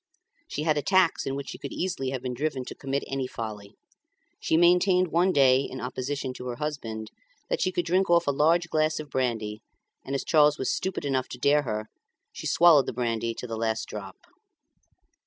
[0.47, 3.75] She had attacks in which she could easily have been driven to commit any folly.
[4.39, 7.11] She maintained one day, in opposition to her husband,
[7.51, 9.61] that she could drink off a large glass of brandy,
[10.03, 11.99] and, as Charles was stupid enough to dare her to,
[12.33, 14.15] she swallowed the brandy to the last drop.